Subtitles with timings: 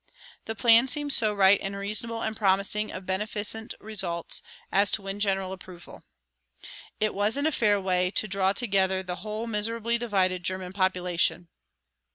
[0.45, 5.19] The plan seemed so right and reasonable and promising of beneficent results as to win
[5.19, 6.01] general approval.
[6.99, 11.49] It was in a fair way to draw together the whole miserably divided German population.